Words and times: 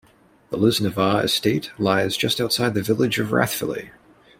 The 0.49 0.57
Lisnavagh 0.57 1.23
Estate 1.25 1.69
lies 1.77 2.17
just 2.17 2.41
outside 2.41 2.73
the 2.73 2.81
village 2.81 3.19
of 3.19 3.27
Rathvilly. 3.31 3.91